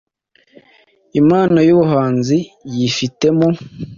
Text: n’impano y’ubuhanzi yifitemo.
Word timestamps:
n’impano 1.11 1.59
y’ubuhanzi 1.67 2.37
yifitemo. 2.73 3.47